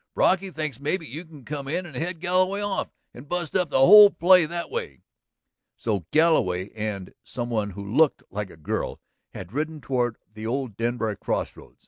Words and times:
Brocky 0.15 0.49
thinks 0.49 0.79
maybe 0.79 1.05
you 1.05 1.23
can 1.25 1.45
come 1.45 1.67
in 1.67 1.85
and 1.85 1.95
head 1.95 2.19
Galloway 2.21 2.59
off 2.61 2.89
and 3.13 3.29
bust 3.29 3.55
up 3.55 3.69
the 3.69 3.77
whole 3.77 4.09
play 4.09 4.47
that 4.47 4.71
way." 4.71 5.03
So 5.77 6.07
Galloway 6.09 6.71
and 6.71 7.13
"some 7.23 7.51
one 7.51 7.69
who 7.77 7.85
looked 7.85 8.23
like 8.31 8.49
a 8.49 8.57
girl" 8.57 8.99
had 9.35 9.53
ridden 9.53 9.79
toward 9.79 10.17
the 10.33 10.47
old 10.47 10.75
Denbar 10.75 11.15
cross 11.17 11.55
roads. 11.55 11.77